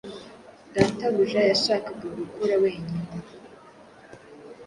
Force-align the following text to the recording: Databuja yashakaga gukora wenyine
Databuja 0.73 1.41
yashakaga 1.49 2.07
gukora 2.19 2.53
wenyine 2.63 3.09